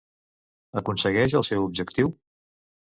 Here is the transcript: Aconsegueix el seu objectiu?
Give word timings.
Aconsegueix 0.81 1.39
el 1.41 1.47
seu 1.51 1.71
objectiu? 1.71 2.15